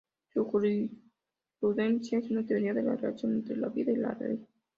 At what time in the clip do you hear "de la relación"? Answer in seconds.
2.73-3.33